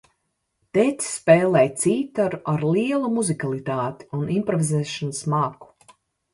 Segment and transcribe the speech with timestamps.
[0.77, 5.75] Tētis spēlēja cītaru ar lielu muzikalitāti un improvizēšanas māku.